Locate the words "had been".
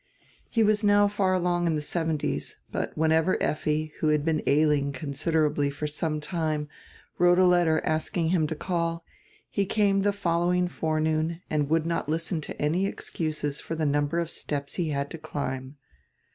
4.07-4.41